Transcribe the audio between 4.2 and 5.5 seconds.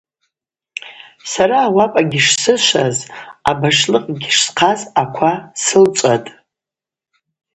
шсхъаз аква